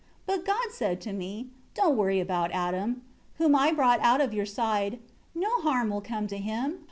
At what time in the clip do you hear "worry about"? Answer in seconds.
1.95-2.49